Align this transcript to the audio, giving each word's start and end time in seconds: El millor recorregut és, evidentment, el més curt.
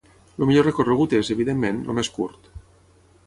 El 0.43 0.47
millor 0.51 0.65
recorregut 0.67 1.13
és, 1.19 1.29
evidentment, 1.35 1.81
el 1.91 1.99
més 1.99 2.09
curt. 2.17 2.49